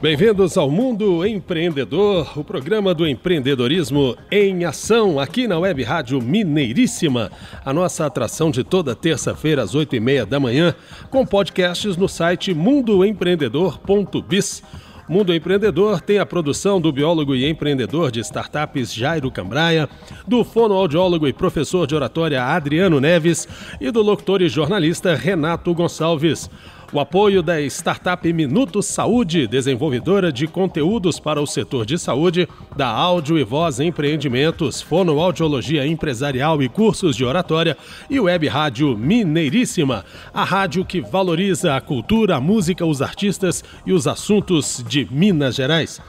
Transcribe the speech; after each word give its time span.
Bem-vindos 0.00 0.56
ao 0.56 0.70
Mundo 0.70 1.26
Empreendedor, 1.26 2.38
o 2.38 2.44
programa 2.44 2.94
do 2.94 3.04
empreendedorismo 3.04 4.16
em 4.30 4.64
ação 4.64 5.18
aqui 5.18 5.48
na 5.48 5.58
Web 5.58 5.82
Rádio 5.82 6.22
Mineiríssima. 6.22 7.32
A 7.64 7.72
nossa 7.72 8.06
atração 8.06 8.48
de 8.48 8.62
toda 8.62 8.94
terça-feira 8.94 9.60
às 9.60 9.74
oito 9.74 9.96
e 9.96 10.00
meia 10.00 10.24
da 10.24 10.38
manhã, 10.38 10.72
com 11.10 11.26
podcasts 11.26 11.96
no 11.96 12.08
site 12.08 12.54
mundoempreendedor.biz. 12.54 14.62
Mundo 15.08 15.34
Empreendedor 15.34 16.00
tem 16.00 16.18
a 16.18 16.26
produção 16.26 16.80
do 16.80 16.92
biólogo 16.92 17.34
e 17.34 17.48
empreendedor 17.48 18.12
de 18.12 18.20
startups 18.20 18.94
Jairo 18.94 19.32
Cambraia, 19.32 19.88
do 20.28 20.44
fonoaudiólogo 20.44 21.26
e 21.26 21.32
professor 21.32 21.88
de 21.88 21.96
oratória 21.96 22.44
Adriano 22.44 23.00
Neves 23.00 23.48
e 23.80 23.90
do 23.90 24.02
locutor 24.02 24.42
e 24.42 24.48
jornalista 24.48 25.16
Renato 25.16 25.74
Gonçalves. 25.74 26.48
O 26.90 26.98
apoio 26.98 27.42
da 27.42 27.60
startup 27.60 28.32
Minuto 28.32 28.82
Saúde, 28.82 29.46
desenvolvedora 29.46 30.32
de 30.32 30.46
conteúdos 30.46 31.20
para 31.20 31.38
o 31.38 31.46
setor 31.46 31.84
de 31.84 31.98
saúde, 31.98 32.48
da 32.74 32.88
Áudio 32.88 33.38
e 33.38 33.44
Voz 33.44 33.78
Empreendimentos, 33.78 34.80
Fonoaudiologia 34.80 35.86
Empresarial 35.86 36.62
e 36.62 36.68
cursos 36.68 37.14
de 37.14 37.26
oratória 37.26 37.76
e 38.08 38.18
Web 38.18 38.48
Rádio 38.48 38.96
Mineiríssima, 38.96 40.02
a 40.32 40.44
rádio 40.44 40.82
que 40.82 41.02
valoriza 41.02 41.76
a 41.76 41.80
cultura, 41.80 42.36
a 42.36 42.40
música, 42.40 42.86
os 42.86 43.02
artistas 43.02 43.62
e 43.84 43.92
os 43.92 44.06
assuntos 44.06 44.82
de 44.88 45.06
Minas 45.10 45.56
Gerais. 45.56 46.00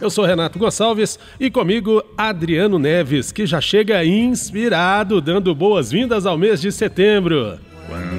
Eu 0.00 0.08
sou 0.08 0.24
Renato 0.24 0.58
Gonçalves 0.58 1.18
e 1.38 1.50
comigo 1.50 2.02
Adriano 2.16 2.78
Neves, 2.78 3.32
que 3.32 3.44
já 3.44 3.60
chega 3.60 4.02
inspirado, 4.02 5.20
dando 5.20 5.54
boas-vindas 5.54 6.24
ao 6.24 6.38
mês 6.38 6.58
de 6.58 6.72
setembro. 6.72 7.58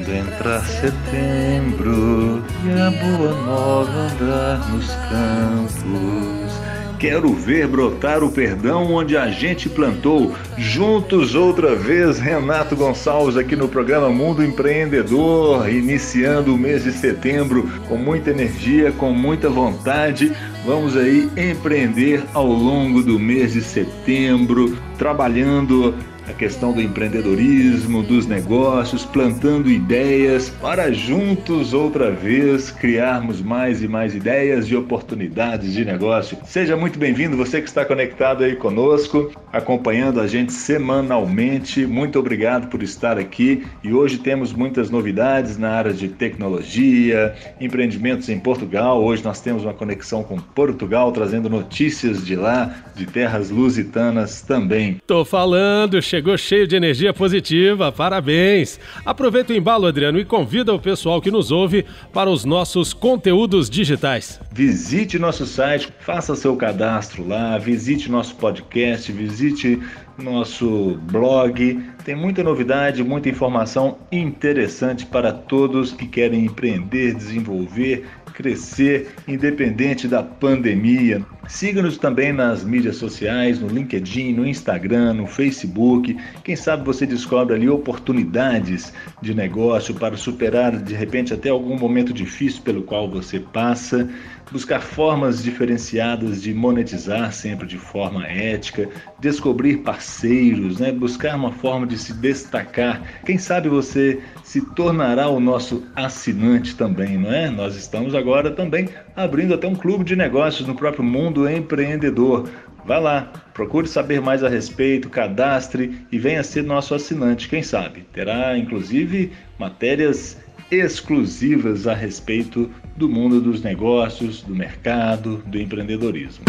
Quando 0.04 0.16
entrar 0.18 0.62
setembro 0.66 2.44
e 2.66 2.72
a 2.82 2.92
boa 2.92 3.34
nova 3.46 3.90
andar 3.90 4.70
nos 4.70 4.88
campos. 4.88 6.64
Quero 7.00 7.34
ver 7.34 7.68
brotar 7.68 8.24
o 8.24 8.32
perdão 8.32 8.94
onde 8.94 9.16
a 9.16 9.30
gente 9.30 9.70
plantou. 9.70 10.34
Juntos 10.58 11.36
outra 11.36 11.76
vez, 11.76 12.20
Renato 12.20 12.76
Gonçalves 12.76 13.38
aqui 13.38 13.56
no 13.56 13.70
programa 13.70 14.10
Mundo 14.10 14.44
Empreendedor, 14.44 15.70
iniciando 15.70 16.54
o 16.54 16.58
mês 16.58 16.84
de 16.84 16.92
setembro 16.92 17.70
com 17.88 17.96
muita 17.96 18.32
energia, 18.32 18.92
com 18.92 19.12
muita 19.12 19.50
vontade. 19.50 20.34
Vamos 20.66 20.96
aí 20.96 21.30
empreender 21.36 22.24
ao 22.34 22.48
longo 22.48 23.04
do 23.04 23.20
mês 23.20 23.52
de 23.52 23.62
setembro, 23.62 24.78
trabalhando 24.98 25.94
a 26.28 26.34
questão 26.34 26.72
do 26.72 26.82
empreendedorismo, 26.82 28.02
dos 28.02 28.26
negócios, 28.26 29.06
plantando 29.06 29.70
ideias 29.70 30.50
para 30.50 30.92
juntos 30.92 31.74
outra 31.74 32.12
vez 32.12 32.72
criarmos 32.72 33.42
mais 33.42 33.84
e 33.84 33.88
mais 33.88 34.16
ideias 34.16 34.66
e 34.68 34.76
oportunidades 34.76 35.74
de 35.74 35.84
negócio. 35.84 36.38
Seja 36.46 36.78
muito 36.78 36.98
bem-vindo, 36.98 37.36
você 37.36 37.62
que 37.62 37.68
está 37.68 37.84
conectado 37.84 38.44
aí 38.44 38.56
conosco, 38.56 39.32
acompanhando 39.52 40.22
a 40.22 40.28
gente 40.28 40.54
semanalmente. 40.54 41.86
Muito 41.86 42.18
obrigado 42.18 42.68
por 42.70 42.82
estar 42.82 43.18
aqui 43.18 43.66
e 43.84 43.94
hoje 43.94 44.18
temos 44.18 44.54
muitas 44.54 44.90
novidades 44.90 45.58
na 45.58 45.72
área 45.72 45.94
de 45.94 46.08
tecnologia, 46.08 47.36
empreendimentos 47.60 48.30
em 48.30 48.40
Portugal. 48.40 49.04
Hoje 49.04 49.24
nós 49.24 49.42
temos 49.42 49.64
uma 49.64 49.74
conexão 49.74 50.24
com 50.24 50.38
Portugal, 50.54 51.12
trazendo 51.12 51.50
notícias 51.50 52.26
de 52.26 52.36
lá, 52.36 52.74
de 52.96 53.06
terras 53.06 53.50
lusitanas 53.50 54.42
também. 54.42 55.02
Tô 55.06 55.26
falando, 55.26 56.02
chegou 56.02 56.38
cheio 56.38 56.68
de 56.68 56.76
energia 56.76 57.14
positiva, 57.14 57.92
parabéns! 57.92 58.80
Aproveita 59.06 59.54
o 59.54 59.56
embalo, 59.56 59.88
Adriano, 59.88 60.20
e 60.20 60.26
convida 60.26 60.74
o 60.74 60.80
pessoal 60.80 61.22
que 61.22 61.32
nos 61.32 61.52
ouve 61.52 61.86
para 62.12 62.30
os 62.30 62.46
nossos 62.46 62.94
conteúdos 62.94 63.70
digitais. 63.70 64.40
Visite 64.52 65.18
nosso 65.18 65.46
site, 65.46 65.90
faça 66.00 66.36
seu 66.36 66.56
cadastro 66.56 67.28
lá, 67.28 67.58
visite 67.58 68.12
nosso 68.12 68.36
podcast, 68.36 69.12
visite 69.12 69.80
nosso 70.18 71.00
blog. 71.12 71.82
Tem 72.06 72.16
muita 72.16 72.44
novidade, 72.44 73.04
muita 73.04 73.30
informação 73.30 73.98
interessante 74.12 75.06
para 75.06 75.32
todos 75.32 75.92
que 75.92 76.08
querem 76.08 76.46
empreender, 76.46 77.16
desenvolver 77.16 78.06
crescer 78.34 79.14
independente 79.28 80.08
da 80.08 80.24
pandemia. 80.24 81.26
Siga-nos 81.48 81.98
também 81.98 82.32
nas 82.34 82.64
mídias 82.64 82.96
sociais, 82.96 83.60
no 83.60 83.68
LinkedIn, 83.68 84.34
no 84.34 84.48
Instagram, 84.48 85.14
no 85.14 85.28
Facebook. 85.28 86.18
Quem 86.44 86.56
sabe 86.56 86.86
você 86.86 87.06
descobre 87.06 87.56
ali 87.56 87.70
oportunidades 87.70 88.94
de 89.22 89.34
negócio 89.34 89.94
para 89.94 90.18
superar 90.18 90.72
de 90.72 90.94
repente 90.94 91.34
até 91.34 91.50
algum 91.50 91.78
momento 91.78 92.14
difícil 92.14 92.62
pelo 92.64 92.84
qual 92.84 93.10
você 93.10 93.40
passa 93.40 94.10
buscar 94.52 94.82
formas 94.82 95.44
diferenciadas 95.44 96.42
de 96.42 96.54
monetizar 96.54 97.32
sempre 97.34 97.68
de 97.68 97.78
forma 97.78 98.26
ética, 98.28 98.90
descobrir 99.20 99.78
parceiros, 99.78 100.80
né? 100.80 100.92
buscar 100.92 101.36
uma 101.36 101.52
forma 101.52 101.88
de 101.88 101.98
se 101.98 102.14
destacar. 102.14 103.02
Quem 103.26 103.38
sabe 103.38 103.70
você 103.70 104.22
se 104.44 104.62
tornará 104.74 105.28
o 105.28 105.40
nosso 105.40 105.84
assinante 105.96 106.76
também, 106.76 107.18
não 107.18 107.32
é? 107.32 107.50
Nós 107.50 107.76
estamos 107.76 108.14
agora 108.14 108.52
também 108.52 108.90
abrindo 109.16 109.54
até 109.54 109.68
um 109.68 109.76
clube 109.76 110.04
de 110.04 110.16
negócios 110.16 110.68
no 110.68 110.76
próprio 110.76 111.04
mundo 111.04 111.50
empreendedor. 111.50 112.50
Vá 112.86 113.00
lá, 113.00 113.32
procure 113.54 113.88
saber 113.88 114.20
mais 114.20 114.44
a 114.44 114.50
respeito, 114.50 115.10
cadastre 115.10 116.06
e 116.12 116.20
venha 116.20 116.44
ser 116.44 116.64
nosso 116.64 116.94
assinante, 116.94 117.48
quem 117.48 117.64
sabe. 117.64 118.06
Terá 118.12 118.58
inclusive 118.58 119.32
matérias 119.58 120.38
exclusivas 120.72 121.88
a 121.88 121.94
respeito 121.94 122.70
do 122.96 123.10
mundo 123.10 123.42
dos 123.42 123.62
negócios, 123.62 124.42
do 124.42 124.56
mercado, 124.56 125.44
do 125.46 125.60
empreendedorismo. 125.60 126.44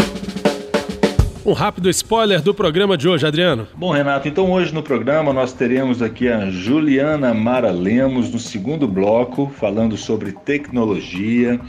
Um 1.45 1.53
rápido 1.53 1.91
spoiler 1.91 2.41
do 2.41 2.55
programa 2.55 2.97
de 2.97 3.07
hoje, 3.07 3.27
Adriano. 3.27 3.67
Bom, 3.75 3.91
Renato, 3.91 4.27
então 4.27 4.51
hoje 4.51 4.73
no 4.73 4.81
programa 4.81 5.31
nós 5.31 5.53
teremos 5.53 6.01
aqui 6.01 6.27
a 6.27 6.49
Juliana 6.49 7.35
Mara 7.35 7.69
Lemos 7.69 8.31
no 8.31 8.39
segundo 8.39 8.87
bloco, 8.87 9.51
falando 9.55 9.95
sobre 9.95 10.31
tecnologia. 10.31 11.59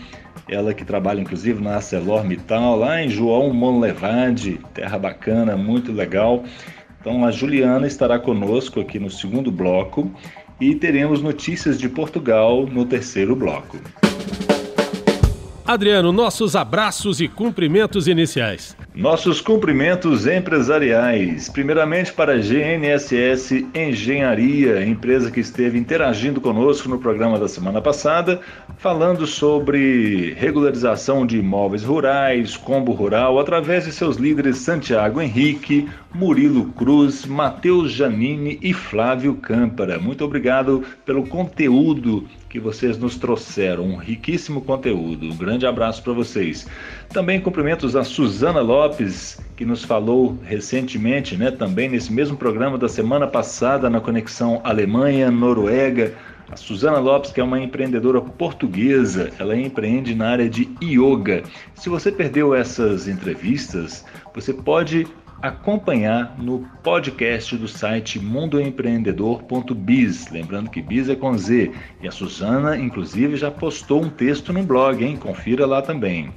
Ela 0.48 0.72
que 0.72 0.82
trabalha 0.82 1.20
inclusive 1.20 1.62
na 1.62 1.74
ArcelorMittal, 1.74 2.78
lá 2.78 3.02
em 3.02 3.10
João 3.10 3.52
Monlevade, 3.52 4.58
terra 4.72 4.98
bacana, 4.98 5.58
muito 5.58 5.92
legal. 5.92 6.42
Então 6.98 7.22
a 7.22 7.30
Juliana 7.30 7.86
estará 7.86 8.18
conosco 8.18 8.80
aqui 8.80 8.98
no 8.98 9.10
segundo 9.10 9.50
bloco 9.52 10.10
e 10.60 10.74
teremos 10.74 11.22
notícias 11.22 11.78
de 11.78 11.88
Portugal 11.88 12.66
no 12.66 12.86
terceiro 12.86 13.36
bloco. 13.36 13.78
Adriano, 15.66 16.12
nossos 16.12 16.54
abraços 16.54 17.20
e 17.20 17.26
cumprimentos 17.26 18.06
iniciais. 18.06 18.76
Nossos 18.94 19.40
cumprimentos 19.40 20.24
empresariais. 20.24 21.48
Primeiramente 21.48 22.12
para 22.12 22.34
a 22.34 22.36
GNSS 22.36 23.66
Engenharia, 23.74 24.86
empresa 24.86 25.28
que 25.28 25.40
esteve 25.40 25.76
interagindo 25.76 26.40
conosco 26.40 26.88
no 26.88 27.00
programa 27.00 27.36
da 27.36 27.48
semana 27.48 27.82
passada, 27.82 28.40
falando 28.78 29.26
sobre 29.26 30.34
regularização 30.34 31.26
de 31.26 31.38
imóveis 31.38 31.82
rurais, 31.82 32.56
combo 32.56 32.92
rural, 32.92 33.40
através 33.40 33.86
de 33.86 33.92
seus 33.92 34.18
líderes 34.18 34.58
Santiago 34.58 35.20
Henrique, 35.20 35.88
Murilo 36.14 36.66
Cruz, 36.66 37.26
Matheus 37.26 37.90
Janine 37.90 38.56
e 38.62 38.72
Flávio 38.72 39.34
Câmpara. 39.34 39.98
Muito 39.98 40.24
obrigado 40.24 40.84
pelo 41.04 41.26
conteúdo 41.26 42.24
que 42.48 42.60
vocês 42.60 42.96
nos 42.98 43.16
trouxeram, 43.16 43.84
um 43.84 43.96
riquíssimo 43.96 44.60
conteúdo. 44.60 45.26
Um 45.26 45.36
grande 45.36 45.66
abraço 45.66 46.02
para 46.02 46.12
vocês. 46.12 46.66
Também 47.10 47.40
cumprimentos 47.40 47.96
a 47.96 48.04
Suzana 48.04 48.60
Lopes, 48.60 49.38
que 49.56 49.64
nos 49.64 49.84
falou 49.84 50.38
recentemente, 50.44 51.36
né, 51.36 51.50
também 51.50 51.88
nesse 51.88 52.12
mesmo 52.12 52.36
programa 52.36 52.78
da 52.78 52.88
semana 52.88 53.26
passada 53.26 53.90
na 53.90 54.00
conexão 54.00 54.60
Alemanha-Noruega. 54.64 56.14
A 56.48 56.56
Suzana 56.56 56.98
Lopes, 56.98 57.32
que 57.32 57.40
é 57.40 57.44
uma 57.44 57.60
empreendedora 57.60 58.20
portuguesa, 58.20 59.30
ela 59.38 59.56
empreende 59.56 60.14
na 60.14 60.28
área 60.28 60.48
de 60.48 60.68
yoga. 60.80 61.42
Se 61.74 61.88
você 61.88 62.12
perdeu 62.12 62.54
essas 62.54 63.08
entrevistas, 63.08 64.04
você 64.32 64.52
pode 64.52 65.08
acompanhar 65.42 66.36
no 66.38 66.66
podcast 66.82 67.56
do 67.56 67.68
site 67.68 68.18
mundoempreendedor.biz. 68.18 70.30
Lembrando 70.30 70.70
que 70.70 70.82
biz 70.82 71.08
é 71.08 71.16
com 71.16 71.36
Z. 71.36 71.72
E 72.02 72.08
a 72.08 72.10
Suzana, 72.10 72.76
inclusive, 72.76 73.36
já 73.36 73.50
postou 73.50 74.02
um 74.02 74.08
texto 74.08 74.52
no 74.52 74.62
blog, 74.62 75.04
hein? 75.04 75.16
Confira 75.16 75.66
lá 75.66 75.82
também. 75.82 76.32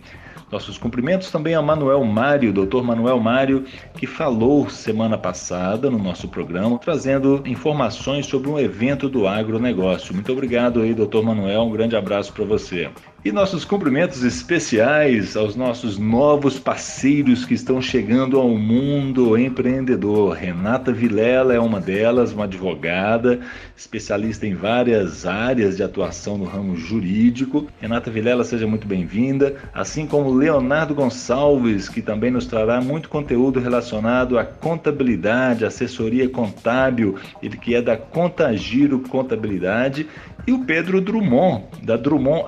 Nossos 0.52 0.80
cumprimentos 0.80 1.30
também 1.30 1.54
a 1.54 1.62
Manuel 1.62 2.04
Mário, 2.04 2.52
doutor 2.52 2.84
Manuel 2.84 3.20
Mário, 3.20 3.66
que 3.96 4.08
falou 4.08 4.68
semana 4.68 5.16
passada 5.16 5.92
no 5.92 6.00
nosso 6.00 6.28
programa, 6.28 6.80
trazendo 6.80 7.44
informações 7.46 8.26
sobre 8.26 8.50
um 8.50 8.58
evento 8.58 9.08
do 9.08 9.28
agronegócio. 9.28 10.12
Muito 10.12 10.32
obrigado 10.32 10.82
aí, 10.82 10.96
doutor 10.96 11.24
Manuel, 11.24 11.62
um 11.62 11.72
grande 11.72 11.96
abraço 11.96 12.34
para 12.34 12.46
você. 12.46 12.90
E 13.24 13.34
nossos 13.34 13.66
cumprimentos 13.66 14.24
especiais 14.24 15.36
aos 15.36 15.54
nossos 15.54 15.98
novos 15.98 16.58
parceiros 16.58 17.44
que 17.44 17.54
estão 17.54 17.82
chegando 17.82 18.40
ao 18.40 18.48
mundo 18.48 19.38
empreendedor. 19.38 20.38
Renata 20.38 20.94
Vilela 20.94 21.54
é 21.54 21.60
uma 21.60 21.82
delas, 21.82 22.32
uma 22.32 22.46
advogada, 22.46 23.42
especialista 23.76 24.48
em 24.48 24.56
várias 24.56 25.26
áreas 25.26 25.76
de 25.76 25.84
atuação 25.84 26.38
no 26.38 26.46
ramo 26.46 26.78
jurídico. 26.78 27.68
Renata 27.82 28.10
Vilela, 28.10 28.46
seja 28.46 28.66
muito 28.66 28.88
bem-vinda. 28.88 29.58
Assim 29.74 30.08
como 30.08 30.34
Leonardo 30.34 30.96
Gonçalves, 30.96 31.90
que 31.90 32.02
também 32.02 32.32
nos 32.32 32.46
trará 32.46 32.80
muito 32.80 33.10
conteúdo 33.10 33.60
relacionado 33.60 34.40
à 34.40 34.46
contabilidade, 34.46 35.66
assessoria 35.66 36.30
contábil, 36.30 37.18
ele 37.44 37.58
que 37.58 37.76
é 37.76 37.82
da 37.82 37.98
Contagiro 37.98 38.98
Contabilidade. 39.02 40.08
E 40.48 40.54
o 40.54 40.64
Pedro 40.64 41.02
Drummond, 41.02 41.66
da 41.84 41.98
Drummond 41.98 42.46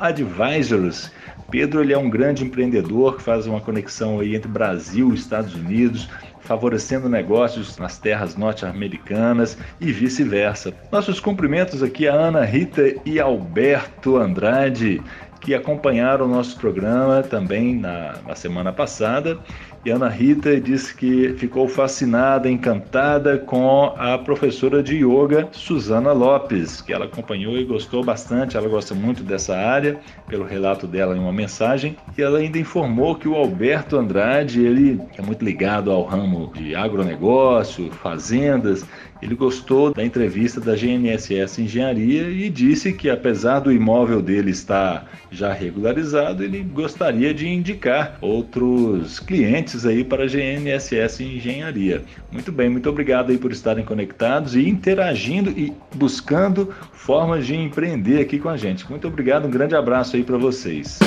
Pedro 1.50 1.82
ele 1.82 1.94
é 1.94 1.98
um 1.98 2.10
grande 2.10 2.44
empreendedor 2.44 3.18
que 3.18 3.24
faz 3.24 3.46
uma 3.46 3.60
conexão 3.60 4.20
aí 4.20 4.36
entre 4.36 4.50
Brasil 4.50 5.12
e 5.12 5.16
Estados 5.16 5.54
Unidos, 5.54 6.08
favorecendo 6.40 7.10
negócios 7.10 7.78
nas 7.78 7.98
terras 7.98 8.36
norte-americanas 8.36 9.58
e 9.80 9.92
vice-versa. 9.92 10.74
Nossos 10.92 11.20
cumprimentos 11.20 11.84
aqui 11.84 12.08
a 12.08 12.14
Ana 12.14 12.46
Rita 12.46 12.96
e 13.06 13.20
Alberto 13.20 14.18
Andrade, 14.18 15.02
que 15.42 15.54
acompanharam 15.54 16.26
o 16.26 16.30
nosso 16.30 16.58
programa 16.58 17.24
também 17.24 17.76
na, 17.76 18.16
na 18.26 18.36
semana 18.36 18.72
passada 18.72 19.40
e 19.84 19.90
Ana 19.90 20.08
Rita 20.08 20.62
disse 20.62 20.96
que 20.96 21.34
ficou 21.38 21.68
fascinada, 21.68 22.48
encantada 22.50 23.40
com 23.40 23.94
a 23.98 24.16
professora 24.16 24.84
de 24.84 24.98
yoga 24.98 25.50
Suzana 25.52 26.12
Lopes, 26.12 26.82
que 26.82 26.94
ela 26.94 27.06
acompanhou 27.06 27.58
e 27.58 27.66
gostou 27.66 28.04
bastante. 28.04 28.56
Ela 28.56 28.70
gosta 28.70 28.94
muito 28.94 29.24
dessa 29.24 29.58
área, 29.58 30.00
pelo 30.28 30.46
relato 30.46 30.86
dela 30.86 31.18
em 31.18 31.20
uma 31.20 31.34
mensagem. 31.34 31.98
E 32.16 32.22
ela 32.22 32.38
ainda 32.38 32.60
informou 32.60 33.16
que 33.16 33.28
o 33.28 33.36
Alberto 33.36 33.98
Andrade, 33.98 34.64
ele 34.64 35.02
é 35.18 35.22
muito 35.22 35.44
ligado 35.44 35.90
ao 35.90 36.04
ramo 36.04 36.52
de 36.54 36.76
agronegócio, 36.76 37.92
fazendas, 37.92 38.86
ele 39.22 39.36
gostou 39.36 39.94
da 39.94 40.04
entrevista 40.04 40.60
da 40.60 40.76
GNSS 40.76 41.62
Engenharia 41.62 42.24
e 42.24 42.50
disse 42.50 42.92
que, 42.92 43.08
apesar 43.08 43.60
do 43.60 43.72
imóvel 43.72 44.20
dele 44.20 44.50
estar 44.50 45.08
já 45.30 45.54
regularizado, 45.54 46.44
ele 46.44 46.64
gostaria 46.64 47.32
de 47.32 47.48
indicar 47.48 48.18
outros 48.20 49.20
clientes 49.20 49.71
aí 49.86 50.04
para 50.04 50.24
a 50.24 50.28
GNSS 50.28 51.24
Engenharia. 51.24 52.04
Muito 52.32 52.52
bem, 52.52 52.70
muito 52.70 52.90
obrigado 52.90 53.32
aí 53.32 53.38
por 53.38 53.52
estarem 53.52 53.84
conectados 53.84 54.56
e 54.56 54.68
interagindo 54.68 55.50
e 55.52 55.74
buscando 55.96 56.74
formas 56.94 57.46
de 57.46 57.56
empreender 57.56 58.22
aqui 58.22 58.40
com 58.40 58.50
a 58.50 58.58
gente. 58.58 58.90
Muito 58.90 59.08
obrigado, 59.08 59.48
um 59.48 59.52
grande 59.52 59.76
abraço 59.76 60.16
aí 60.16 60.24
para 60.24 60.38
vocês. 60.38 61.00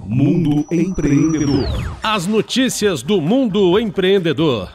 Mundo 0.00 0.64
Empreendedor. 0.72 1.66
As 2.02 2.26
notícias 2.26 3.02
do 3.02 3.20
mundo 3.20 3.78
empreendedor. 3.78 4.72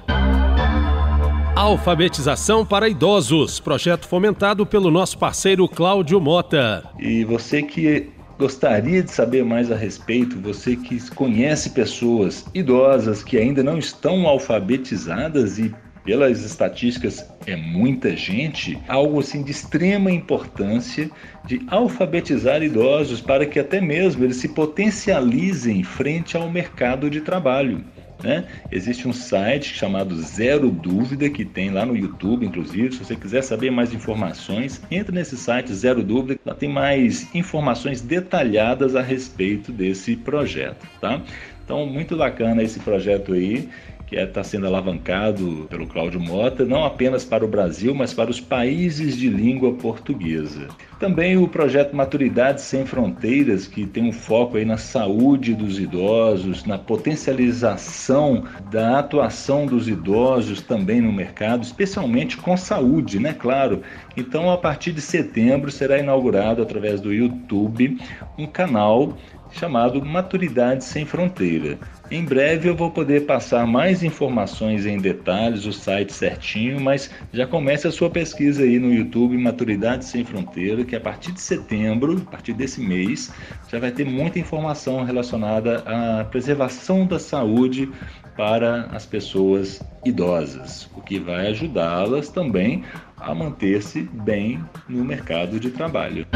Alfabetização 1.56 2.66
para 2.66 2.89
idosos, 2.89 3.60
projeto 3.60 4.07
fomentado 4.07 4.66
pelo 4.66 4.92
nosso 4.92 5.18
parceiro 5.18 5.68
Cláudio 5.68 6.19
Mota. 6.19 6.84
E 7.00 7.24
você 7.24 7.62
que 7.63 8.10
gostaria 8.38 9.03
de 9.03 9.12
saber 9.12 9.44
mais 9.44 9.71
a 9.71 9.75
respeito, 9.75 10.39
você 10.39 10.75
que 10.75 11.00
conhece 11.12 11.69
pessoas 11.71 12.45
idosas 12.53 13.24
que 13.24 13.38
ainda 13.38 13.63
não 13.63 13.77
estão 13.77 14.27
alfabetizadas 14.27 15.59
e 15.59 15.74
pelas 16.03 16.44
estatísticas 16.44 17.25
é 17.45 17.56
muita 17.56 18.15
gente, 18.15 18.77
algo 18.88 19.19
assim 19.19 19.41
de 19.41 19.51
extrema 19.51 20.12
importância 20.12 21.09
de 21.45 21.62
alfabetizar 21.68 22.62
idosos 22.62 23.21
para 23.21 23.45
que 23.45 23.59
até 23.59 23.80
mesmo 23.80 24.24
eles 24.24 24.38
se 24.38 24.50
potencializem 24.50 25.83
frente 25.83 26.36
ao 26.36 26.50
mercado 26.50 27.09
de 27.09 27.21
trabalho. 27.21 27.83
Né? 28.24 28.46
Existe 28.72 29.08
um 29.08 29.14
site 29.14 29.74
chamado 29.74 30.16
Zero 30.16 30.72
Dúvida, 30.72 31.30
que 31.30 31.44
tem 31.44 31.70
lá 31.70 31.86
no 31.86 31.96
YouTube, 31.96 32.46
inclusive. 32.46 32.94
Se 32.94 33.04
você 33.04 33.16
quiser 33.16 33.44
saber 33.44 33.70
mais 33.70 33.94
informações, 33.94 34.81
entre 34.90 35.14
nesse 35.14 35.36
site 35.36 35.74
Zero 35.74 36.02
Dúvida, 36.02 36.40
lá 36.46 36.56
tem 36.56 36.70
mais 36.70 37.28
informações 37.36 38.00
detalhadas 38.02 38.96
a 38.96 39.02
respeito 39.02 39.72
desse 39.72 40.16
projeto. 40.16 40.88
Tá? 41.02 41.22
Então, 41.66 41.86
muito 41.86 42.18
bacana 42.18 42.64
esse 42.64 42.80
projeto 42.80 43.34
aí 43.34 43.70
que 44.13 44.19
está 44.19 44.42
é, 44.42 44.44
sendo 44.44 44.68
alavancado 44.68 45.65
pelo 45.69 45.88
Cláudio 45.88 46.19
Mota, 46.19 46.63
não 46.63 46.86
apenas 46.86 47.25
para 47.25 47.44
o 47.44 47.48
Brasil, 47.48 47.95
mas 47.95 48.13
para 48.13 48.30
os 48.30 48.39
países 48.39 49.18
de 49.18 49.27
língua 49.27 49.74
portuguesa. 49.74 50.68
Também 51.00 51.36
o 51.36 51.48
projeto 51.48 51.95
Maturidade 51.95 52.62
Sem 52.62 52.86
Fronteiras, 52.86 53.68
que 53.68 53.86
tem 53.86 54.04
um 54.04 54.12
foco 54.12 54.57
aí 54.57 54.65
na 54.65 54.77
saúde 54.77 55.56
dos 55.56 55.80
idosos, 55.80 56.63
na 56.63 56.77
potencialização 56.77 58.44
da 58.71 59.00
atuação 59.00 59.65
dos 59.65 59.89
idosos 59.89 60.62
também 60.62 61.01
no 61.01 61.12
mercado, 61.12 61.63
especialmente 61.63 62.38
com 62.38 62.56
saúde, 62.56 63.19
né? 63.19 63.33
Claro. 63.33 63.81
Então, 64.15 64.51
a 64.51 64.57
partir 64.57 64.92
de 64.92 65.01
setembro 65.01 65.71
será 65.71 65.98
inaugurado 65.98 66.62
através 66.62 67.01
do 67.01 67.12
YouTube 67.12 67.98
um 68.38 68.45
canal 68.45 69.18
chamado 69.53 70.03
Maturidade 70.03 70.83
Sem 70.83 71.05
Fronteira. 71.05 71.77
Em 72.11 72.23
breve 72.23 72.69
eu 72.69 72.75
vou 72.75 72.91
poder 72.91 73.25
passar 73.25 73.65
mais 73.65 74.03
informações 74.03 74.85
em 74.85 74.97
detalhes, 74.97 75.65
o 75.65 75.73
site 75.73 76.11
certinho, 76.11 76.79
mas 76.79 77.09
já 77.31 77.47
comece 77.47 77.88
a 77.88 77.91
sua 77.91 78.09
pesquisa 78.09 78.63
aí 78.63 78.77
no 78.77 78.94
YouTube 78.94 79.38
Maturidade 79.38 80.05
Sem 80.05 80.23
Fronteira, 80.23 80.83
que 80.83 80.95
a 80.95 81.00
partir 81.00 81.31
de 81.31 81.41
setembro, 81.41 82.21
a 82.27 82.31
partir 82.31 82.53
desse 82.53 82.81
mês, 82.81 83.31
já 83.71 83.79
vai 83.79 83.91
ter 83.91 84.05
muita 84.05 84.39
informação 84.39 85.03
relacionada 85.03 85.83
à 85.85 86.23
preservação 86.25 87.05
da 87.05 87.19
saúde 87.19 87.89
para 88.35 88.88
as 88.91 89.05
pessoas 89.05 89.81
idosas, 90.03 90.89
o 90.95 91.01
que 91.01 91.19
vai 91.19 91.47
ajudá-las 91.47 92.29
também 92.29 92.83
a 93.17 93.33
manter-se 93.33 94.01
bem 94.01 94.59
no 94.89 95.03
mercado 95.03 95.59
de 95.59 95.69
trabalho. 95.69 96.27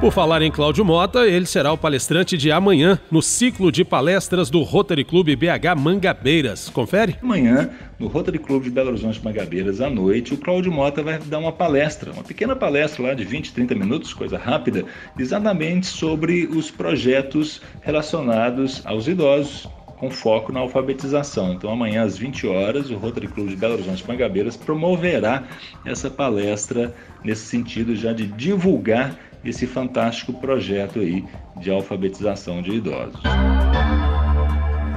Por 0.00 0.10
falar 0.10 0.40
em 0.40 0.50
Cláudio 0.50 0.82
Mota, 0.82 1.26
ele 1.26 1.44
será 1.44 1.70
o 1.74 1.76
palestrante 1.76 2.34
de 2.34 2.50
amanhã 2.50 2.98
no 3.10 3.20
ciclo 3.20 3.70
de 3.70 3.84
palestras 3.84 4.48
do 4.48 4.62
Rotary 4.62 5.04
Club 5.04 5.28
BH 5.36 5.78
Mangabeiras. 5.78 6.70
Confere? 6.70 7.16
Amanhã, 7.22 7.68
no 7.98 8.06
Rotary 8.06 8.38
Club 8.38 8.62
de 8.62 8.70
Belo 8.70 8.88
Horizonte 8.88 9.22
Mangabeiras, 9.22 9.78
à 9.82 9.90
noite, 9.90 10.32
o 10.32 10.38
Cláudio 10.38 10.72
Mota 10.72 11.02
vai 11.02 11.18
dar 11.18 11.38
uma 11.38 11.52
palestra, 11.52 12.12
uma 12.12 12.24
pequena 12.24 12.56
palestra 12.56 13.02
lá 13.02 13.14
de 13.14 13.24
20, 13.26 13.52
30 13.52 13.74
minutos, 13.74 14.14
coisa 14.14 14.38
rápida, 14.38 14.86
exatamente 15.18 15.86
sobre 15.86 16.46
os 16.46 16.70
projetos 16.70 17.60
relacionados 17.82 18.80
aos 18.86 19.06
idosos, 19.06 19.68
com 19.98 20.10
foco 20.10 20.50
na 20.50 20.60
alfabetização. 20.60 21.52
Então, 21.52 21.70
amanhã 21.70 22.04
às 22.04 22.16
20 22.16 22.46
horas, 22.46 22.88
o 22.88 22.96
Rotary 22.96 23.28
Club 23.28 23.50
de 23.50 23.56
Belo 23.56 23.74
Horizonte 23.74 24.02
Mangabeiras 24.08 24.56
promoverá 24.56 25.44
essa 25.84 26.08
palestra 26.08 26.94
nesse 27.22 27.44
sentido 27.44 27.94
já 27.94 28.14
de 28.14 28.26
divulgar 28.26 29.29
esse 29.44 29.66
fantástico 29.66 30.32
projeto 30.34 31.00
aí 31.00 31.24
de 31.56 31.70
alfabetização 31.70 32.62
de 32.62 32.72
idosos. 32.72 33.20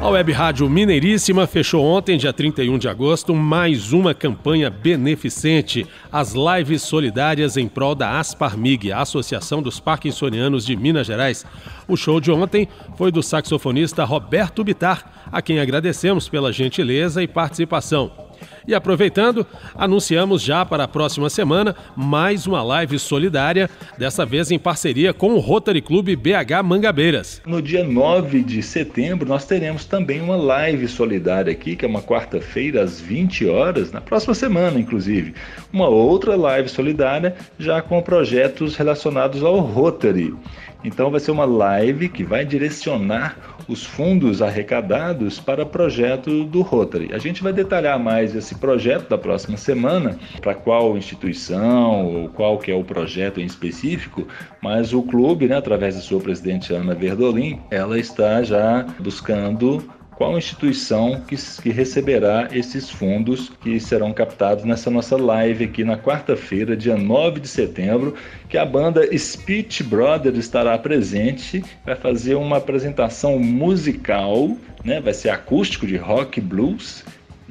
A 0.04 0.10
Web 0.10 0.34
Rádio 0.34 0.70
Mineiríssima 0.70 1.48
fechou 1.48 1.82
ontem, 1.82 2.18
dia 2.18 2.34
31 2.34 2.78
de 2.78 2.90
agosto, 2.90 3.34
mais 3.34 3.94
uma 3.94 4.14
campanha 4.14 4.70
beneficente, 4.70 5.88
as 6.12 6.34
lives 6.34 6.82
solidárias 6.82 7.56
em 7.56 7.70
prol 7.70 7.96
da 7.96 8.20
Asparmig, 8.20 8.92
a 8.92 9.00
Associação 9.00 9.62
dos 9.62 9.80
Parkinsonianos 9.80 10.66
de 10.66 10.76
Minas 10.76 11.08
Gerais. 11.08 11.46
O 11.88 11.96
show 11.96 12.20
de 12.20 12.30
ontem 12.32 12.68
foi 12.98 13.14
do 13.14 13.24
saxofonista 13.24 14.04
Roberto 14.04 14.62
Bitar, 14.62 15.30
a 15.32 15.42
quem 15.42 15.62
agradecemos 15.62 16.28
pela 16.28 16.52
gentileza 16.52 17.24
e 17.24 17.28
participação. 17.28 18.12
E 18.68 18.74
aproveitando, 18.74 19.46
anunciamos 19.76 20.42
já 20.42 20.66
para 20.66 20.86
a 20.86 20.88
próxima 20.88 21.30
semana 21.30 21.76
mais 21.96 22.48
uma 22.48 22.64
live 22.64 22.98
solidária, 22.98 23.70
dessa 23.98 24.26
vez 24.26 24.52
em 24.52 24.60
parceria 24.60 25.14
com 25.14 25.34
o 25.34 25.40
Rotary 25.40 25.82
Club 25.82 26.16
BH 26.16 26.64
Mangabeiras. 26.64 27.42
No 27.46 27.62
dia 27.62 27.84
9 27.84 28.42
de 28.42 28.64
setembro, 28.64 29.28
nós 29.28 29.46
teremos 29.46 29.86
também 29.86 30.22
uma 30.22 30.38
live 30.38 30.88
solidária 30.88 31.52
aqui, 31.52 31.76
que 31.76 31.84
é 31.84 31.88
uma 31.88 32.02
quarta-feira 32.02 32.82
às 32.82 33.02
20 33.02 33.48
horas, 33.48 33.92
na 33.92 34.00
próxima 34.00 34.34
semana, 34.34 34.80
inclusive. 34.80 35.34
Uma 35.72 35.90
outra 35.90 36.36
live 36.36 36.70
solidária 36.70 37.36
já 37.60 37.82
com 37.82 38.02
projetos 38.02 38.76
relacionados 38.76 39.44
ao 39.44 39.60
Rotary. 39.60 40.34
Então 40.84 41.10
vai 41.10 41.20
ser 41.20 41.32
uma 41.32 41.46
live 41.46 42.10
que 42.10 42.24
vai 42.24 42.46
direcionar 42.46 43.38
os 43.68 43.86
fundos 43.86 44.42
arrecadados 44.42 45.40
para 45.40 45.64
o 45.64 45.66
projeto 45.66 46.44
do 46.44 46.62
Rotary. 46.62 47.10
A 47.14 47.18
gente 47.18 47.42
vai 47.42 47.54
detalhar 47.54 47.98
mais 47.98 48.36
esse 48.36 48.53
projeto 48.56 49.10
da 49.10 49.18
próxima 49.18 49.58
semana, 49.58 50.18
para 50.42 50.54
qual 50.54 50.98
instituição 50.98 52.06
ou 52.06 52.30
qual 52.30 52.58
que 52.58 52.72
é 52.72 52.76
o 52.76 52.84
projeto 52.84 53.40
em 53.40 53.46
específico, 53.46 54.28
mas 54.62 54.94
o 54.94 55.02
clube, 55.04 55.48
né, 55.48 55.58
através 55.58 55.96
de 55.96 56.02
sua 56.02 56.20
presidente 56.20 56.74
Ana 56.74 56.94
Verdolim, 56.94 57.60
ela 57.70 57.98
está 57.98 58.44
já 58.44 58.86
buscando 59.00 59.84
qual 60.16 60.38
instituição 60.38 61.22
que, 61.28 61.36
que 61.36 61.70
receberá 61.70 62.48
esses 62.52 62.90
fundos 62.90 63.52
que 63.62 63.80
serão 63.80 64.14
captados 64.14 64.64
nessa 64.64 64.90
nossa 64.90 65.18
live 65.18 65.66
aqui 65.66 65.84
na 65.84 65.98
quarta-feira, 65.98 66.78
dia 66.78 66.96
9 66.96 67.40
de 67.40 67.48
setembro, 67.48 68.16
que 68.48 68.58
a 68.58 68.66
banda 68.66 69.06
Speech 69.18 69.84
Brothers 69.84 70.38
estará 70.38 70.78
presente, 70.78 71.64
vai 71.86 71.96
fazer 71.96 72.36
uma 72.36 72.58
apresentação 72.58 73.40
musical, 73.40 74.56
né? 74.84 75.02
vai 75.02 75.14
ser 75.14 75.30
acústico 75.30 75.86
de 75.88 75.98
rock 75.98 76.40
blues, 76.40 77.04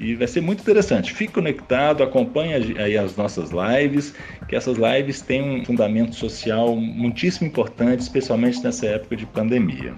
e 0.02 0.16
vai 0.16 0.26
ser 0.26 0.40
muito 0.40 0.60
interessante. 0.60 1.14
Fique 1.14 1.34
conectado, 1.34 2.02
acompanhe 2.02 2.54
aí 2.78 2.98
as 2.98 3.16
nossas 3.16 3.50
lives, 3.50 4.14
que 4.48 4.56
essas 4.56 4.76
lives 4.76 5.20
têm 5.20 5.60
um 5.60 5.64
fundamento 5.64 6.16
social 6.16 6.74
muitíssimo 6.76 7.46
importante, 7.46 8.00
especialmente 8.00 8.62
nessa 8.62 8.86
época 8.86 9.16
de 9.16 9.26
pandemia. 9.26 9.94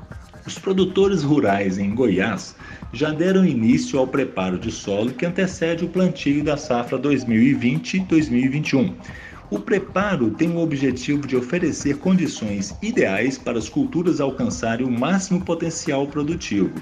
Os 0.50 0.58
produtores 0.58 1.22
rurais 1.22 1.78
em 1.78 1.94
Goiás 1.94 2.56
já 2.92 3.12
deram 3.12 3.46
início 3.46 4.00
ao 4.00 4.08
preparo 4.08 4.58
de 4.58 4.72
solo 4.72 5.12
que 5.12 5.24
antecede 5.24 5.86
o 5.86 5.90
plantio 5.90 6.44
da 6.44 6.58
safra 6.58 6.98
2020-2021. 6.98 8.96
O 9.52 9.60
preparo 9.60 10.32
tem 10.32 10.50
o 10.50 10.58
objetivo 10.58 11.28
de 11.28 11.36
oferecer 11.36 11.98
condições 11.98 12.76
ideais 12.82 13.38
para 13.38 13.60
as 13.60 13.70
culturas 13.70 14.20
alcançarem 14.20 14.88
o 14.88 14.92
máximo 14.92 15.40
potencial 15.46 16.08
produtivo, 16.08 16.74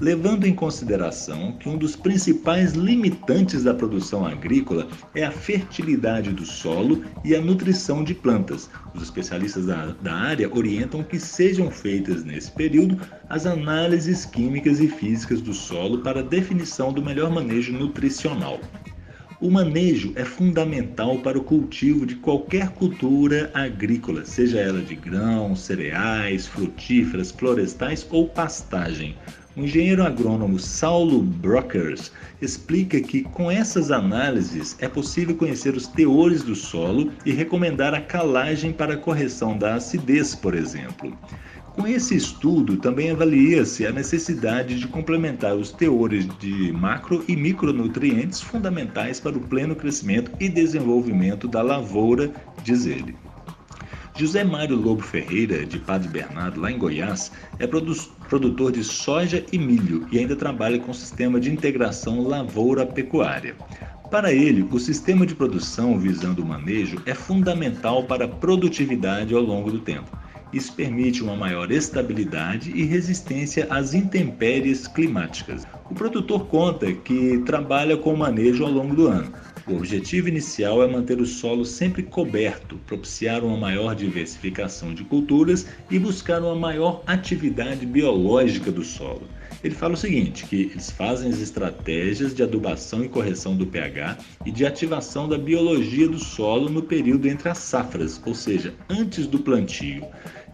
levando 0.00 0.44
em 0.44 0.54
consideração 0.54 1.52
que 1.52 1.68
um 1.68 1.78
dos 1.78 1.96
principais 1.96 2.72
limitantes 2.72 3.62
da 3.64 3.72
produção 3.72 4.26
agrícola 4.26 4.86
é 5.14 5.24
a 5.24 5.30
fertilidade 5.30 6.32
do 6.32 6.44
solo 6.44 7.02
e 7.24 7.34
a 7.34 7.40
nutrição 7.40 8.04
de 8.04 8.14
plantas. 8.14 8.68
Os 8.94 9.02
especialistas 9.02 9.66
da, 9.66 9.94
da 10.02 10.14
área 10.14 10.54
orientam 10.54 11.02
que 11.02 11.18
sejam 11.18 11.70
feitas 11.70 12.24
nesse 12.24 12.50
período 12.50 13.00
as 13.28 13.46
análises 13.46 14.26
químicas 14.26 14.80
e 14.80 14.88
físicas 14.88 15.40
do 15.40 15.54
solo 15.54 15.98
para 15.98 16.22
definição 16.22 16.92
do 16.92 17.02
melhor 17.02 17.30
manejo 17.30 17.72
nutricional. 17.72 18.60
O 19.38 19.50
manejo 19.50 20.12
é 20.14 20.24
fundamental 20.24 21.18
para 21.18 21.38
o 21.38 21.44
cultivo 21.44 22.06
de 22.06 22.16
qualquer 22.16 22.70
cultura 22.70 23.50
agrícola, 23.52 24.24
seja 24.24 24.58
ela 24.58 24.80
de 24.80 24.94
grãos, 24.94 25.60
cereais, 25.60 26.46
frutíferas, 26.46 27.30
florestais 27.30 28.06
ou 28.10 28.28
pastagem. 28.28 29.14
O 29.56 29.60
engenheiro 29.60 30.02
agrônomo 30.02 30.58
Saulo 30.58 31.22
Brockers 31.22 32.12
explica 32.42 33.00
que 33.00 33.22
com 33.22 33.50
essas 33.50 33.90
análises 33.90 34.76
é 34.80 34.86
possível 34.86 35.34
conhecer 35.34 35.74
os 35.74 35.86
teores 35.86 36.42
do 36.42 36.54
solo 36.54 37.10
e 37.24 37.32
recomendar 37.32 37.94
a 37.94 38.00
calagem 38.02 38.70
para 38.70 38.92
a 38.92 38.98
correção 38.98 39.56
da 39.56 39.76
acidez, 39.76 40.34
por 40.34 40.54
exemplo. 40.54 41.16
Com 41.74 41.86
esse 41.86 42.14
estudo, 42.14 42.76
também 42.76 43.10
avalia-se 43.10 43.86
a 43.86 43.92
necessidade 43.92 44.78
de 44.78 44.86
complementar 44.88 45.56
os 45.56 45.72
teores 45.72 46.28
de 46.38 46.70
macro 46.72 47.24
e 47.26 47.34
micronutrientes 47.34 48.42
fundamentais 48.42 49.20
para 49.20 49.38
o 49.38 49.40
pleno 49.40 49.74
crescimento 49.74 50.30
e 50.38 50.50
desenvolvimento 50.50 51.48
da 51.48 51.62
lavoura, 51.62 52.30
diz 52.62 52.84
ele. 52.84 53.16
José 54.18 54.42
Mário 54.42 54.76
Lobo 54.76 55.02
Ferreira, 55.02 55.66
de 55.66 55.78
Padre 55.78 56.08
Bernardo, 56.08 56.58
lá 56.58 56.72
em 56.72 56.78
Goiás, 56.78 57.30
é 57.58 57.66
produtor 57.66 58.72
de 58.72 58.82
soja 58.82 59.44
e 59.52 59.58
milho 59.58 60.06
e 60.10 60.18
ainda 60.18 60.34
trabalha 60.34 60.78
com 60.78 60.90
o 60.90 60.94
sistema 60.94 61.38
de 61.38 61.52
integração 61.52 62.26
lavoura-pecuária. 62.26 63.54
Para 64.10 64.32
ele, 64.32 64.66
o 64.70 64.78
sistema 64.78 65.26
de 65.26 65.34
produção 65.34 65.98
visando 65.98 66.42
o 66.42 66.46
manejo 66.46 67.02
é 67.04 67.12
fundamental 67.12 68.04
para 68.04 68.24
a 68.24 68.28
produtividade 68.28 69.34
ao 69.34 69.42
longo 69.42 69.70
do 69.70 69.80
tempo. 69.80 70.16
Isso 70.50 70.72
permite 70.72 71.22
uma 71.22 71.36
maior 71.36 71.70
estabilidade 71.70 72.70
e 72.70 72.84
resistência 72.84 73.66
às 73.68 73.92
intempéries 73.92 74.86
climáticas. 74.88 75.66
O 75.90 75.94
produtor 75.94 76.46
conta 76.46 76.90
que 76.90 77.42
trabalha 77.44 77.98
com 77.98 78.14
o 78.14 78.18
manejo 78.18 78.64
ao 78.64 78.70
longo 78.70 78.94
do 78.94 79.08
ano 79.08 79.30
o 79.68 79.76
objetivo 79.76 80.28
inicial 80.28 80.82
é 80.82 80.86
manter 80.86 81.20
o 81.20 81.26
solo 81.26 81.64
sempre 81.64 82.02
coberto, 82.02 82.78
propiciar 82.86 83.42
uma 83.42 83.56
maior 83.56 83.94
diversificação 83.94 84.94
de 84.94 85.02
culturas 85.02 85.66
e 85.90 85.98
buscar 85.98 86.40
uma 86.40 86.54
maior 86.54 87.02
atividade 87.06 87.84
biológica 87.84 88.70
do 88.70 88.84
solo. 88.84 89.22
Ele 89.64 89.74
fala 89.74 89.94
o 89.94 89.96
seguinte, 89.96 90.46
que 90.46 90.70
eles 90.70 90.90
fazem 90.90 91.30
as 91.30 91.40
estratégias 91.40 92.32
de 92.32 92.42
adubação 92.42 93.04
e 93.04 93.08
correção 93.08 93.56
do 93.56 93.66
pH 93.66 94.18
e 94.44 94.52
de 94.52 94.64
ativação 94.64 95.28
da 95.28 95.36
biologia 95.36 96.08
do 96.08 96.18
solo 96.18 96.68
no 96.68 96.82
período 96.82 97.26
entre 97.26 97.48
as 97.48 97.58
safras, 97.58 98.20
ou 98.24 98.34
seja, 98.34 98.74
antes 98.88 99.26
do 99.26 99.40
plantio. 99.40 100.04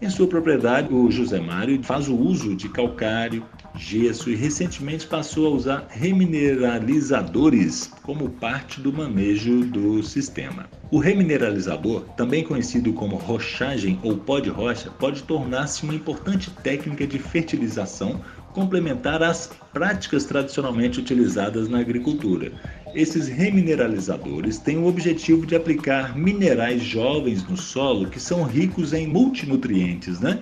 Em 0.01 0.09
sua 0.09 0.27
propriedade, 0.27 0.93
o 0.93 1.11
José 1.11 1.39
Mário 1.39 1.83
faz 1.83 2.09
o 2.09 2.17
uso 2.17 2.57
de 2.57 2.69
calcário, 2.69 3.45
gesso 3.75 4.31
e 4.31 4.35
recentemente 4.35 5.07
passou 5.07 5.47
a 5.47 5.51
usar 5.51 5.87
remineralizadores 5.91 7.91
como 8.03 8.29
parte 8.29 8.81
do 8.81 8.93
manejo 8.93 9.65
do 9.65 10.03
sistema. 10.03 10.69
O 10.91 10.99
remineralizador, 10.99 12.03
também 12.17 12.45
conhecido 12.45 12.93
como 12.93 13.17
rochagem 13.17 13.99
ou 14.03 14.17
pó 14.17 14.41
de 14.41 14.51
rocha, 14.51 14.91
pode 14.91 15.23
tornar-se 15.23 15.85
uma 15.85 15.95
importante 15.95 16.51
técnica 16.63 17.07
de 17.07 17.19
fertilização 17.19 18.21
complementar 18.53 19.23
às 19.23 19.51
práticas 19.73 20.25
tradicionalmente 20.25 21.01
utilizadas 21.01 21.69
na 21.69 21.79
agricultura. 21.79 22.53
Esses 22.95 23.27
remineralizadores 23.27 24.59
têm 24.59 24.77
o 24.77 24.87
objetivo 24.87 25.47
de 25.47 25.57
aplicar 25.57 26.17
minerais 26.17 26.83
jovens 26.83 27.43
no 27.49 27.57
solo 27.57 28.11
que 28.11 28.21
são 28.21 28.43
ricos 28.43 28.93
em 28.93 29.07
multinutrientes, 29.07 30.21
né? 30.21 30.39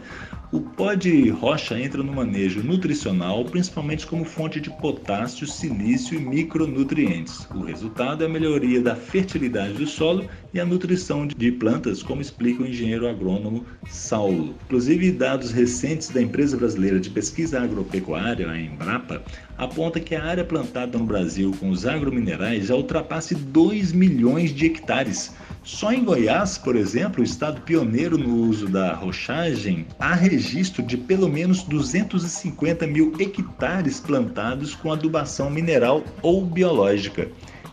O 0.52 0.60
pó 0.60 0.94
de 0.94 1.28
rocha 1.30 1.78
entra 1.78 2.02
no 2.02 2.12
manejo 2.12 2.60
nutricional, 2.60 3.44
principalmente 3.44 4.04
como 4.04 4.24
fonte 4.24 4.60
de 4.60 4.68
potássio, 4.68 5.46
silício 5.46 6.18
e 6.18 6.20
micronutrientes. 6.20 7.46
O 7.54 7.62
resultado 7.62 8.24
é 8.24 8.26
a 8.26 8.28
melhoria 8.28 8.80
da 8.80 8.96
fertilidade 8.96 9.74
do 9.74 9.86
solo 9.86 10.28
e 10.52 10.58
a 10.58 10.66
nutrição 10.66 11.24
de 11.24 11.52
plantas, 11.52 12.02
como 12.02 12.20
explica 12.20 12.64
o 12.64 12.66
engenheiro 12.66 13.06
agrônomo 13.06 13.64
Saulo. 13.88 14.56
Inclusive, 14.64 15.12
dados 15.12 15.52
recentes 15.52 16.08
da 16.08 16.20
empresa 16.20 16.56
brasileira 16.56 16.98
de 16.98 17.10
pesquisa 17.10 17.60
agropecuária, 17.60 18.50
a 18.50 18.60
Embrapa, 18.60 19.22
aponta 19.60 20.00
que 20.00 20.14
a 20.14 20.24
área 20.24 20.42
plantada 20.42 20.96
no 20.96 21.04
Brasil 21.04 21.54
com 21.60 21.68
os 21.68 21.84
agrominerais 21.84 22.68
já 22.68 22.74
ultrapasse 22.74 23.34
2 23.34 23.92
milhões 23.92 24.54
de 24.54 24.64
hectares. 24.64 25.34
Só 25.62 25.92
em 25.92 26.02
Goiás, 26.02 26.56
por 26.56 26.74
exemplo, 26.74 27.20
o 27.20 27.24
estado 27.24 27.60
pioneiro 27.60 28.16
no 28.16 28.36
uso 28.36 28.66
da 28.66 28.94
rochagem, 28.94 29.86
há 29.98 30.14
registro 30.14 30.82
de 30.82 30.96
pelo 30.96 31.28
menos 31.28 31.62
250 31.64 32.86
mil 32.86 33.12
hectares 33.20 34.00
plantados 34.00 34.74
com 34.74 34.90
adubação 34.90 35.50
mineral 35.50 36.02
ou 36.22 36.42
biológica. 36.46 37.28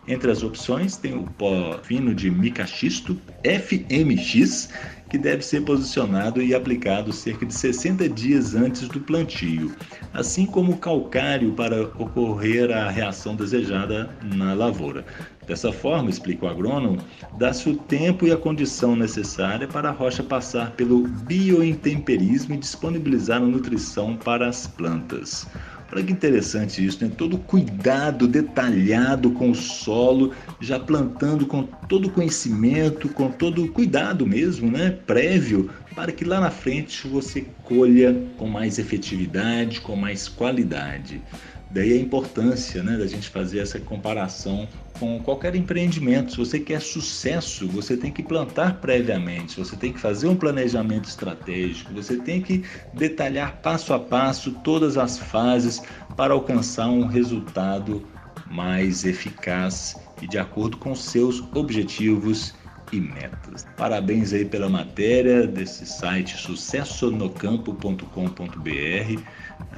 Entre 0.06 0.30
as 0.30 0.44
opções 0.44 0.98
tem 0.98 1.16
o 1.16 1.24
pó 1.24 1.80
fino 1.84 2.14
de 2.14 2.30
micaxisto, 2.30 3.18
FMX, 3.44 4.70
que 5.10 5.18
deve 5.18 5.44
ser 5.44 5.62
posicionado 5.62 6.42
e 6.42 6.54
aplicado 6.54 7.14
cerca 7.14 7.46
de 7.46 7.54
60 7.54 8.10
dias 8.10 8.56
antes 8.56 8.88
do 8.88 9.00
plantio, 9.00 9.72
assim 10.14 10.46
como 10.46 10.74
o 10.74 10.78
calcário 10.78 11.54
para 11.54 11.84
ocorrer 11.84 12.72
a 12.72 12.90
reação 12.90 13.36
desejada 13.36 14.10
na 14.22 14.54
lavoura. 14.54 15.06
Dessa 15.48 15.72
forma, 15.72 16.10
explica 16.10 16.46
o 16.46 16.50
agrônomo, 16.50 16.98
dá-se 17.38 17.70
o 17.70 17.78
tempo 17.78 18.28
e 18.28 18.32
a 18.34 18.38
condição 18.38 18.98
necessária 18.98 19.66
para 19.66 19.90
a 19.90 19.94
rocha 19.94 20.22
passar 20.22 20.72
pelo 20.72 21.08
biointemperismo 21.08 22.54
e 22.54 22.58
disponibilizar 22.58 23.42
a 23.42 23.46
nutrição 23.46 24.18
para 24.18 24.50
as 24.50 24.68
plantas. 24.68 25.48
Olha 25.92 26.04
que 26.04 26.12
interessante 26.12 26.86
isso, 26.86 27.04
né? 27.04 27.10
Todo 27.16 27.40
cuidado 27.40 28.28
detalhado 28.28 29.32
com 29.32 29.52
o 29.52 29.56
solo, 29.56 30.34
já 30.60 30.78
plantando 30.80 31.48
com 31.48 31.64
todo 31.64 32.12
conhecimento, 32.12 33.10
com 33.10 33.32
todo 33.32 33.72
cuidado 33.72 34.28
mesmo, 34.28 34.70
né? 34.70 34.92
Prévio, 34.92 35.72
para 35.96 36.12
que 36.12 36.26
lá 36.26 36.42
na 36.42 36.52
frente 36.52 37.08
você 37.08 37.42
colha 37.62 38.14
com 38.36 38.48
mais 38.50 38.78
efetividade, 38.78 39.80
com 39.80 39.96
mais 39.96 40.28
qualidade. 40.28 41.24
Daí 41.70 41.94
a 41.94 42.00
importância 42.00 42.82
né, 42.82 42.98
da 42.98 43.06
gente 43.06 43.30
fazer 43.30 43.60
essa 43.60 43.80
comparação 43.80 44.68
com 45.00 45.20
qualquer 45.20 45.54
empreendimento. 45.56 46.32
Se 46.32 46.38
você 46.38 46.60
quer 46.60 46.82
sucesso, 46.82 47.68
você 47.68 47.98
tem 47.98 48.12
que 48.12 48.24
plantar 48.24 48.80
previamente, 48.80 49.58
você 49.58 49.76
tem 49.76 49.92
que 49.92 50.00
fazer 50.00 50.28
um 50.28 50.36
planejamento 50.36 51.06
estratégico, 51.06 51.94
você 51.94 52.18
tem 52.18 52.42
que 52.42 52.64
detalhar 52.94 53.58
passo 53.62 53.94
a 53.94 54.00
passo 54.00 54.52
todas 54.64 54.98
as 54.98 55.18
fases 55.18 55.82
para 56.16 56.34
alcançar 56.34 56.88
um 56.88 57.06
resultado 57.06 58.08
mais 58.50 59.06
eficaz 59.06 59.98
e 60.22 60.28
de 60.28 60.38
acordo 60.38 60.78
com 60.78 60.96
seus 60.96 61.44
objetivos 61.54 62.56
e 62.96 63.00
metas. 63.00 63.68
Parabéns 63.76 64.34
aí 64.34 64.46
pela 64.46 64.70
matéria 64.70 65.46
desse 65.46 65.86
site 65.86 66.38
sucessonocampo.com.br 66.38 69.22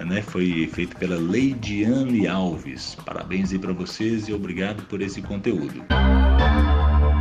né, 0.06 0.22
foi 0.22 0.70
feito 0.74 0.96
pela 0.98 1.16
Leidiane 1.16 2.28
Alves. 2.28 2.96
Parabéns 3.06 3.51
aí 3.51 3.60
para 3.60 3.74
vocês 3.74 4.28
e 4.28 4.34
obrigado 4.34 4.84
por 4.84 5.01
esse 5.01 5.22
conteúdo. 5.22 5.84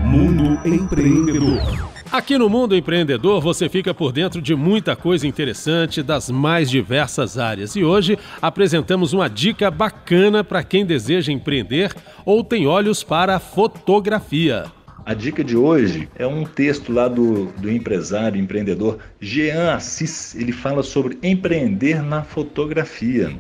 Mundo 0.04 0.58
Empreendedor. 0.66 1.88
Aqui 2.10 2.38
no 2.38 2.48
Mundo 2.48 2.74
Empreendedor 2.74 3.42
você 3.42 3.68
fica 3.68 3.92
por 3.92 4.12
dentro 4.12 4.40
de 4.40 4.54
muita 4.54 4.96
coisa 4.96 5.26
interessante 5.26 6.02
das 6.02 6.30
mais 6.30 6.70
diversas 6.70 7.36
áreas. 7.36 7.76
E 7.76 7.84
hoje 7.84 8.18
apresentamos 8.40 9.12
uma 9.12 9.28
dica 9.28 9.70
bacana 9.70 10.42
para 10.42 10.64
quem 10.64 10.86
deseja 10.86 11.30
empreender 11.30 11.94
ou 12.24 12.42
tem 12.42 12.66
olhos 12.66 13.02
para 13.02 13.36
a 13.36 13.40
fotografia. 13.40 14.77
A 15.08 15.14
dica 15.14 15.42
de 15.42 15.56
hoje 15.56 16.06
é 16.16 16.26
um 16.26 16.44
texto 16.44 16.92
lá 16.92 17.08
do, 17.08 17.46
do 17.52 17.72
empresário, 17.72 18.38
empreendedor 18.38 18.98
Jean 19.18 19.72
Assis. 19.72 20.34
Ele 20.34 20.52
fala 20.52 20.82
sobre 20.82 21.16
empreender 21.22 22.02
na 22.02 22.22
fotografia. 22.22 23.34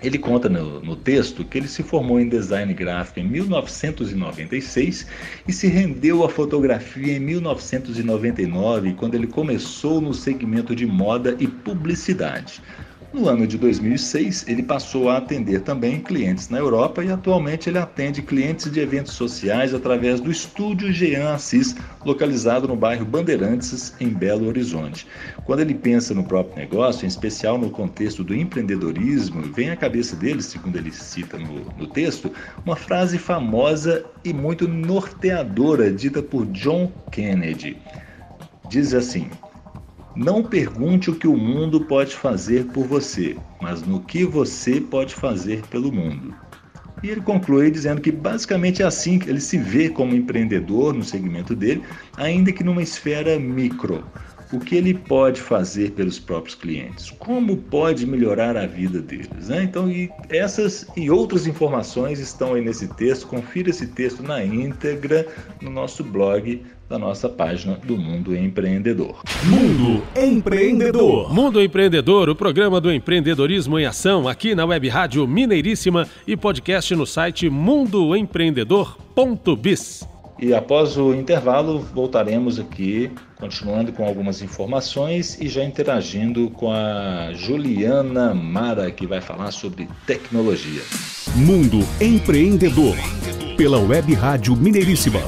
Ele 0.00 0.16
conta 0.16 0.48
no, 0.48 0.80
no, 0.80 0.94
texto 0.94 1.44
que 1.44 1.58
ele 1.58 1.66
se 1.66 1.82
formou 1.82 2.20
em 2.20 2.28
design 2.28 2.72
gráfico 2.72 3.18
em 3.18 3.24
1996 3.24 5.08
e 5.48 5.52
se 5.52 5.66
rendeu 5.66 6.24
à 6.24 6.28
fotografia 6.28 7.16
em 7.16 7.18
1999, 7.18 8.94
quando 8.94 9.16
ele 9.16 9.26
começou 9.26 10.00
no 10.00 10.14
segmento 10.14 10.72
de 10.72 10.86
moda 10.86 11.36
e 11.40 11.48
publicidade. 11.48 12.62
No 13.10 13.26
ano 13.26 13.46
de 13.46 13.56
2006, 13.56 14.44
ele 14.46 14.62
passou 14.62 15.08
a 15.08 15.16
atender 15.16 15.62
também 15.62 15.98
clientes 15.98 16.50
na 16.50 16.58
Europa 16.58 17.02
e 17.02 17.10
atualmente 17.10 17.70
ele 17.70 17.78
atende 17.78 18.20
clientes 18.20 18.70
de 18.70 18.80
eventos 18.80 19.14
sociais 19.14 19.72
através 19.72 20.20
do 20.20 20.30
estúdio 20.30 20.92
Jean 20.92 21.32
Assis, 21.32 21.74
localizado 22.04 22.68
no 22.68 22.76
bairro 22.76 23.06
Bandeirantes, 23.06 23.94
em 23.98 24.10
Belo 24.10 24.46
Horizonte. 24.46 25.06
Quando 25.46 25.60
ele 25.60 25.74
pensa 25.74 26.12
no 26.12 26.22
próprio 26.22 26.56
negócio, 26.56 27.06
em 27.06 27.08
especial 27.08 27.56
no 27.56 27.70
contexto 27.70 28.22
do 28.22 28.34
empreendedorismo, 28.34 29.40
vem 29.54 29.70
à 29.70 29.76
cabeça 29.76 30.14
dele, 30.14 30.42
segundo 30.42 30.76
ele 30.76 30.92
cita 30.92 31.38
no, 31.38 31.64
no 31.78 31.86
texto, 31.86 32.30
uma 32.62 32.76
frase 32.76 33.16
famosa 33.16 34.04
e 34.22 34.34
muito 34.34 34.68
norteadora 34.68 35.90
dita 35.90 36.22
por 36.22 36.44
John 36.48 36.92
Kennedy. 37.10 37.78
Diz 38.68 38.92
assim: 38.92 39.30
não 40.18 40.42
pergunte 40.42 41.10
o 41.10 41.14
que 41.14 41.28
o 41.28 41.36
mundo 41.36 41.84
pode 41.84 42.16
fazer 42.16 42.64
por 42.66 42.84
você, 42.84 43.36
mas 43.62 43.82
no 43.82 44.00
que 44.00 44.24
você 44.24 44.80
pode 44.80 45.14
fazer 45.14 45.62
pelo 45.68 45.92
mundo. 45.92 46.34
E 47.04 47.08
ele 47.08 47.20
conclui 47.20 47.70
dizendo 47.70 48.00
que 48.00 48.10
basicamente 48.10 48.82
é 48.82 48.84
assim 48.84 49.20
que 49.20 49.30
ele 49.30 49.40
se 49.40 49.56
vê 49.56 49.88
como 49.88 50.16
empreendedor 50.16 50.92
no 50.92 51.04
segmento 51.04 51.54
dele, 51.54 51.84
ainda 52.16 52.50
que 52.50 52.64
numa 52.64 52.82
esfera 52.82 53.38
micro. 53.38 54.04
O 54.52 54.58
que 54.58 54.76
ele 54.76 54.94
pode 54.94 55.42
fazer 55.42 55.90
pelos 55.90 56.18
próprios 56.18 56.54
clientes? 56.54 57.10
Como 57.10 57.56
pode 57.56 58.06
melhorar 58.06 58.56
a 58.56 58.66
vida 58.66 59.00
deles? 59.00 59.48
Né? 59.48 59.64
Então, 59.64 59.90
e 59.90 60.10
essas 60.30 60.86
e 60.96 61.10
outras 61.10 61.46
informações 61.46 62.18
estão 62.18 62.54
aí 62.54 62.64
nesse 62.64 62.88
texto. 62.94 63.26
Confira 63.26 63.68
esse 63.68 63.88
texto 63.88 64.22
na 64.22 64.42
íntegra 64.42 65.26
no 65.60 65.70
nosso 65.70 66.02
blog 66.02 66.62
da 66.88 66.98
nossa 66.98 67.28
página 67.28 67.78
do 67.84 67.98
Mundo 67.98 68.34
Empreendedor. 68.34 69.20
Mundo 69.44 70.02
Empreendedor. 70.16 71.34
Mundo 71.34 71.60
Empreendedor, 71.60 72.30
o 72.30 72.34
programa 72.34 72.80
do 72.80 72.90
empreendedorismo 72.90 73.78
em 73.78 73.84
ação 73.84 74.26
aqui 74.26 74.54
na 74.54 74.64
Web 74.64 74.88
Rádio 74.88 75.28
Mineiríssima 75.28 76.08
e 76.26 76.34
podcast 76.34 76.94
no 76.94 77.04
site 77.04 77.50
mundoempreendedor.biz. 77.50 80.17
E 80.38 80.54
após 80.54 80.96
o 80.96 81.12
intervalo, 81.12 81.80
voltaremos 81.92 82.60
aqui, 82.60 83.10
continuando 83.36 83.92
com 83.92 84.06
algumas 84.06 84.40
informações 84.40 85.36
e 85.40 85.48
já 85.48 85.64
interagindo 85.64 86.48
com 86.50 86.70
a 86.70 87.32
Juliana 87.34 88.32
Mara, 88.34 88.90
que 88.90 89.06
vai 89.06 89.20
falar 89.20 89.50
sobre 89.50 89.88
tecnologia. 90.06 90.82
Mundo 91.34 91.80
Empreendedor, 92.00 92.96
pela 93.56 93.78
Web 93.78 94.14
Rádio 94.14 94.54
Mineiríssima 94.54 95.20